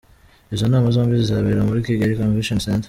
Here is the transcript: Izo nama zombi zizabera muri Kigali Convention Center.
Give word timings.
Izo 0.53 0.65
nama 0.67 0.87
zombi 0.95 1.21
zizabera 1.21 1.67
muri 1.67 1.83
Kigali 1.87 2.17
Convention 2.21 2.59
Center. 2.65 2.79